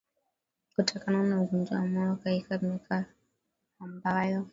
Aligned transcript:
kutokana 0.75 1.23
na 1.23 1.41
ugonjwa 1.41 1.77
wa 1.79 1.85
moyo 1.87 2.15
Kaika 2.15 2.57
miaka 2.57 3.05
ambayo 3.79 4.45